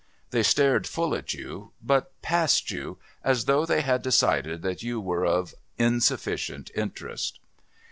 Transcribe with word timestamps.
They 0.31 0.41
stared 0.41 0.87
full 0.87 1.13
at 1.13 1.31
you, 1.35 1.73
but 1.79 2.19
past 2.23 2.71
you, 2.71 2.97
as 3.23 3.45
though 3.45 3.67
they 3.67 3.81
had 3.81 4.01
decided 4.01 4.63
that 4.63 4.81
you 4.81 4.99
were 4.99 5.27
of 5.27 5.53
insufficient 5.77 6.71
interest. 6.73 7.39